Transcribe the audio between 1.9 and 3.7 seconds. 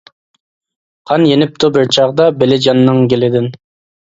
چاغدا، بېلىجاننىڭ گېلىدىن.